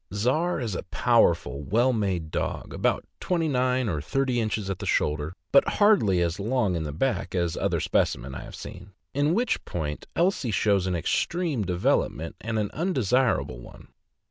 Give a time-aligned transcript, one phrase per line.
[0.11, 4.87] Czar is a powerful, well made dog, about twenty nine or thirty inches at the
[4.87, 9.63] shoulder, but hardly as long in back as other specimens I have seen; in which
[9.63, 13.89] point Elsie shows an extreme development, and an undesir able one.